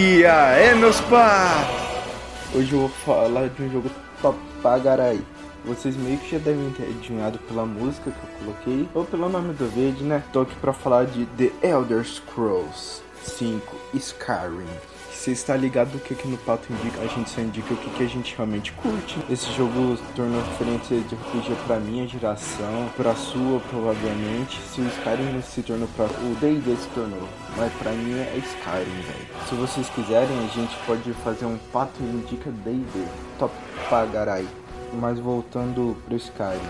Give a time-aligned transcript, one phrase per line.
[0.00, 1.66] E aí, meus pá!
[2.54, 3.90] Hoje eu vou falar de um jogo
[4.22, 5.20] top pagarai.
[5.64, 9.54] Vocês meio que já devem ter adivinhado pela música que eu coloquei, ou pelo nome
[9.54, 10.22] do vídeo, né?
[10.32, 14.68] Tô aqui pra falar de The Elder Scrolls 5 Skyrim.
[15.10, 17.90] Você está ligado do que aqui no Pato indica, a gente só indica o que,
[17.90, 19.18] que a gente realmente curte.
[19.28, 24.60] Esse jogo tornou referência de RPG pra minha geração, pra sua provavelmente.
[24.62, 26.06] Se o Skyrim não se tornou pra.
[26.06, 29.26] O D&D se tornou, mas pra mim é Skyrim, velho.
[29.48, 33.04] Se vocês quiserem, a gente pode fazer um Pato indica D&D.
[33.38, 33.54] Top
[33.90, 34.46] pagarai.
[34.94, 36.60] Mas voltando pro Skyrim.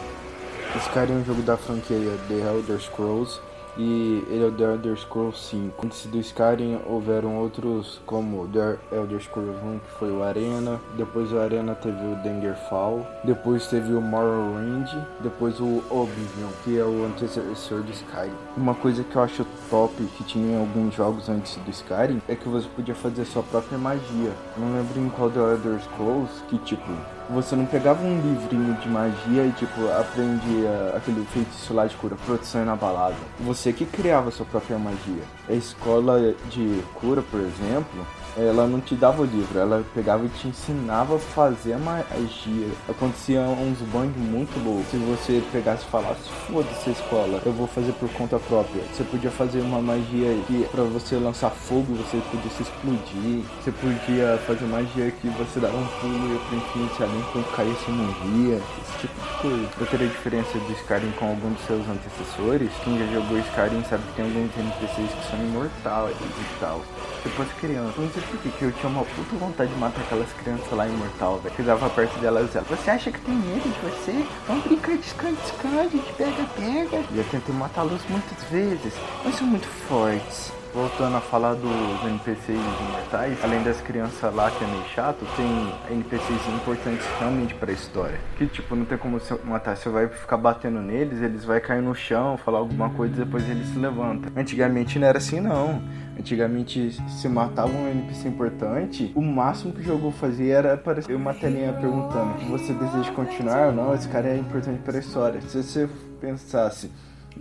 [0.76, 1.98] Skyrim é um jogo da franquia
[2.28, 3.40] The Elder Scrolls
[3.78, 5.86] e é The Elder Scrolls 5.
[5.86, 11.32] Antes do Skyrim houveram outros como The Elder Scrolls 1 que foi o Arena, depois
[11.32, 14.88] o Arena teve o Dangerfall, depois teve o Morrowind,
[15.20, 18.32] depois o Oblivion, que é o antecessor do Skyrim.
[18.56, 22.34] Uma coisa que eu acho top que tinha em alguns jogos antes do Skyrim é
[22.34, 24.32] que você podia fazer sua própria magia.
[24.56, 26.90] Não lembro em qual The Elder Scrolls que tipo
[27.30, 32.16] você não pegava um livrinho de magia e tipo aprendia aquele feitiço lá de cura,
[32.26, 33.18] proteção inabalável.
[33.40, 35.22] Você que criava sua própria magia.
[35.48, 40.28] A escola de cura, por exemplo, ela não te dava o livro, ela pegava e
[40.28, 42.68] te ensinava a fazer a magia.
[42.88, 44.90] Acontecia uns banhos muito loucos.
[44.90, 48.82] Se você pegasse e falasse, foda-se a escola, eu vou fazer por conta própria.
[48.92, 53.44] Você podia fazer uma magia que para você lançar fogo, você podia se explodir.
[53.62, 57.48] Você podia fazer magia que você dava um pulo e ia pro infinito além quando
[57.56, 58.56] você morria.
[58.56, 59.68] Esse tipo de coisa.
[59.80, 62.70] Eu teria a diferença do Skyrim com algum dos seus antecessores.
[62.84, 66.82] Quem já jogou Skyrim sabe que tem alguns NPCs que são imortais e tal.
[67.24, 67.92] Depois criança.
[68.20, 71.54] Sei por que eu tinha uma puta vontade de matar aquelas crianças lá imortal, velho.
[71.54, 74.26] Ficava perto delas e Você acha que tem medo de você?
[74.46, 77.04] Vamos brincar de esconde-esconde, de pega-pega.
[77.10, 78.94] E eu tentei matá-los muitas vezes,
[79.24, 80.57] mas são muito fortes.
[80.72, 85.96] Voltando a falar dos NPCs imortais, além das crianças lá que é meio chato, tem
[85.96, 88.20] NPCs importantes realmente para a história.
[88.36, 91.82] Que tipo, não tem como você matar, você vai ficar batendo neles, eles vai cair
[91.82, 94.30] no chão, falar alguma coisa e depois eles se levantam.
[94.36, 95.82] Antigamente não era assim não.
[96.18, 101.32] Antigamente, se matava um NPC importante, o máximo que o jogo fazia era aparecer uma
[101.32, 103.94] telinha perguntando: você deseja continuar ou não?
[103.94, 105.40] Esse cara é importante para a história.
[105.42, 105.88] Se você
[106.20, 106.90] pensasse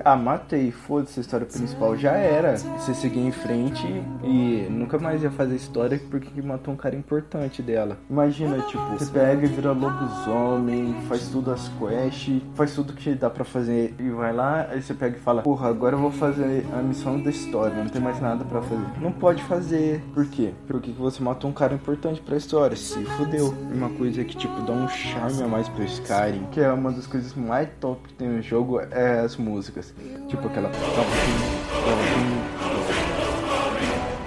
[0.04, 2.58] ah, matei, foda-se a história principal, já era.
[2.58, 3.86] Você seguir em frente
[4.24, 7.98] e nunca mais ia fazer história porque matou um cara importante dela.
[8.10, 13.30] Imagina, tipo, você pega e vira lobisomem, faz tudo as quests, faz tudo que dá
[13.30, 16.66] pra fazer e vai lá, aí você pega e fala, porra, agora eu vou fazer
[16.74, 18.86] a missão da história, não tem mais nada pra fazer.
[19.02, 20.02] Não pode fazer.
[20.14, 20.54] Por quê?
[20.68, 23.54] Porque você matou um cara importante pra história, se fudeu.
[23.74, 27.08] Uma coisa que, tipo, dá um charme a mais pro Skyrim, que é uma das
[27.08, 29.87] coisas mais top que tem no jogo, é as músicas.
[30.28, 30.70] Tipo aquela.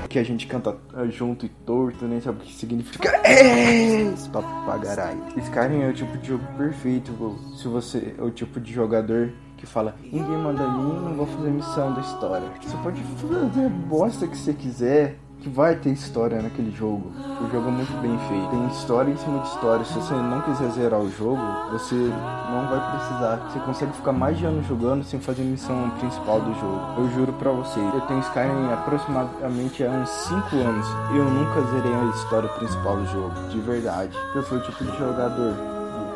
[0.09, 0.77] Que a gente canta
[1.11, 3.09] junto e torto, nem sabe o que significa.
[3.25, 4.13] É!
[4.33, 5.17] Papagarai.
[5.37, 7.13] Skyrim é o tipo de jogo perfeito.
[7.57, 11.51] Se você é o tipo de jogador que fala, ninguém manda mim, não vou fazer
[11.51, 12.49] missão da história.
[12.61, 17.11] Você pode fazer a bosta que você quiser que vai ter história naquele jogo.
[17.41, 18.51] O jogo é muito bem feito.
[18.51, 19.85] Tem história em cima de história.
[19.85, 21.41] Se você não quiser zerar o jogo,
[21.73, 23.37] você não vai precisar.
[23.49, 26.81] Você consegue ficar mais de ano jogando sem fazer a missão principal do jogo.
[26.99, 27.81] Eu juro pra você.
[27.81, 30.87] Eu tenho Skyrim aproximadamente há uns 5 anos.
[31.15, 33.35] Eu nunca zerei a história principal do jogo.
[33.49, 34.17] De verdade.
[34.35, 35.55] Eu sou o tipo de jogador.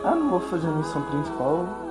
[0.04, 1.84] Ah, não vou fazer a missão principal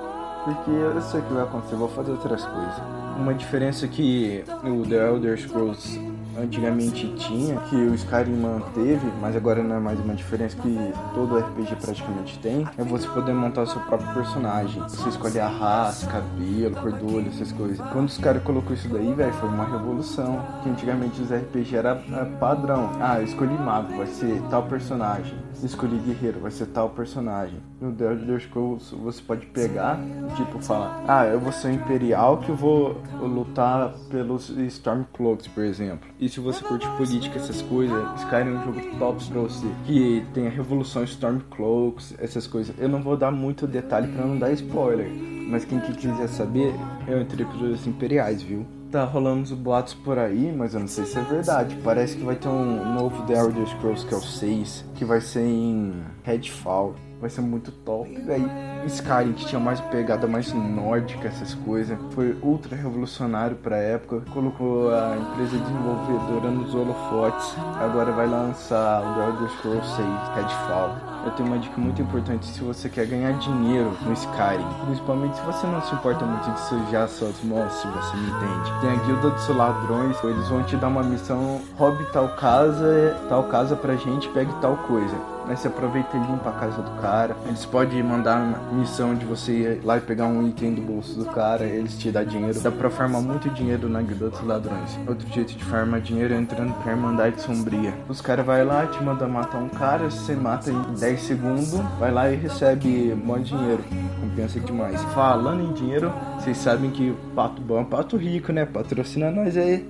[0.44, 2.74] porque eu sei o que vai acontecer, vou fazer outras coisas.
[3.16, 5.98] Uma diferença que o The Elder Scrolls
[6.36, 10.76] antigamente tinha, que o Skyrim manteve, mas agora não é mais uma diferença que
[11.14, 14.82] todo RPG praticamente tem, é você poder montar o seu próprio personagem.
[14.82, 17.78] Você escolher a raça, cabelo, cor do olho, essas coisas.
[17.92, 20.44] Quando os caras colocou isso daí, velho, foi uma revolução.
[20.62, 22.90] Que antigamente os RPG era é, padrão.
[23.00, 25.34] Ah, eu escolhi mago, vai ser tal personagem.
[25.62, 27.58] Escolhi guerreiro, vai ser tal personagem.
[27.80, 29.98] No The Elder Scrolls você pode pegar,
[30.36, 36.08] tipo, falar, ah, eu vou ser imperial que eu vou lutar pelos Stormcloaks, por exemplo.
[36.24, 39.66] E se você curte política, essas coisas, Skyrim é um jogo top pra você.
[39.84, 42.74] Que tem a revolução Stormcloaks, essas coisas.
[42.78, 45.10] Eu não vou dar muito detalhe para não dar spoiler.
[45.50, 46.74] Mas quem quiser saber,
[47.06, 48.64] eu entrei pros imperiais, viu?
[48.90, 51.76] Tá rolando os boatos por aí, mas eu não sei se é verdade.
[51.84, 55.20] Parece que vai ter um novo The Elder Scrolls que é o 6, que vai
[55.20, 55.92] ser em
[56.22, 56.94] Redfall.
[57.24, 58.50] Vai ser muito top, velho.
[58.84, 61.96] Skyrim, que tinha mais pegada mais nórdica, essas coisas.
[62.10, 64.20] Foi ultra revolucionário pra época.
[64.30, 67.56] Colocou a empresa desenvolvedora nos holofotes.
[67.80, 70.96] Agora vai lançar o The Elder Scrolls 6 Redfall.
[71.24, 74.66] Eu tenho uma dica muito importante se você quer ganhar dinheiro no Skyrim.
[74.84, 78.80] Principalmente se você não se importa muito de sujar suas mãos, se você me entende.
[78.82, 83.44] Tem a guilda dos ladrões, eles vão te dar uma missão, roube tal casa, tal
[83.44, 85.33] casa pra gente, pegue tal coisa.
[85.46, 87.36] Mas você aproveita e limpa a casa do cara.
[87.46, 88.38] Eles podem mandar
[88.72, 92.10] missão de você ir lá e pegar um item do bolso do cara, eles te
[92.10, 92.58] dão dinheiro.
[92.60, 94.98] Dá pra farmar muito dinheiro na guilda dos ladrões.
[95.06, 97.94] Outro jeito de farmar dinheiro é entrando pra Irmandade Sombria.
[98.08, 102.10] Os caras vai lá, te mandam matar um cara, você mata em 10 segundos, vai
[102.10, 103.14] lá e recebe de
[103.44, 103.84] dinheiro.
[104.20, 105.00] Compensa demais.
[105.14, 108.64] Falando em dinheiro, vocês sabem que pato bom é pato rico, né?
[108.64, 109.86] Patrocina nós aí.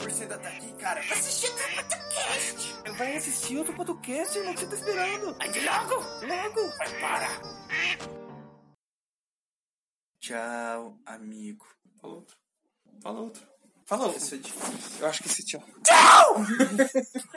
[0.00, 1.00] Você tá aqui, cara?
[1.00, 2.92] Assistir o podcast.
[2.96, 4.52] Vai assistir outro podcast, irmão.
[4.52, 5.36] O que você tá esperando?
[5.42, 5.94] Ande logo.
[6.26, 6.76] Logo.
[6.76, 7.28] Vai, para.
[10.20, 11.66] Tchau, amigo.
[12.00, 12.36] Fala outro.
[13.02, 13.48] Fala outro.
[13.84, 14.18] Fala outro.
[14.18, 15.00] Isso é difícil.
[15.00, 15.62] Eu acho que esse tchau.
[15.82, 16.36] Tchau!